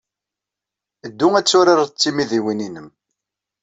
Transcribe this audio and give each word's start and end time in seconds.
Ddu 1.09 1.27
ad 1.39 1.45
turared 1.47 1.89
d 1.93 1.95
tmidiwin-nnem. 1.99 2.87